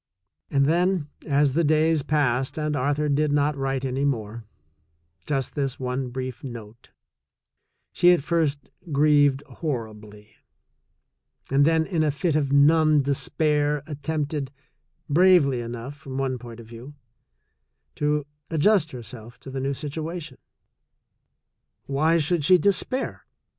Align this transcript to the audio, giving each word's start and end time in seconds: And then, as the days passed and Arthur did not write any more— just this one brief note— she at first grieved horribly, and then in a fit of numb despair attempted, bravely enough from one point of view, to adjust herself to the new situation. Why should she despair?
And 0.49 0.65
then, 0.65 1.09
as 1.27 1.53
the 1.53 1.63
days 1.63 2.01
passed 2.01 2.57
and 2.57 2.75
Arthur 2.75 3.07
did 3.07 3.31
not 3.31 3.55
write 3.55 3.85
any 3.85 4.03
more— 4.03 4.45
just 5.27 5.53
this 5.53 5.79
one 5.79 6.09
brief 6.09 6.43
note— 6.43 6.89
she 7.91 8.09
at 8.11 8.23
first 8.23 8.71
grieved 8.91 9.43
horribly, 9.47 10.37
and 11.51 11.65
then 11.65 11.85
in 11.85 12.01
a 12.01 12.09
fit 12.09 12.35
of 12.35 12.51
numb 12.51 13.03
despair 13.03 13.83
attempted, 13.85 14.49
bravely 15.07 15.61
enough 15.61 15.97
from 15.97 16.17
one 16.17 16.39
point 16.39 16.59
of 16.59 16.65
view, 16.65 16.95
to 17.93 18.25
adjust 18.49 18.89
herself 18.93 19.39
to 19.41 19.51
the 19.51 19.59
new 19.61 19.75
situation. 19.75 20.39
Why 21.85 22.17
should 22.17 22.43
she 22.43 22.57
despair? 22.57 23.27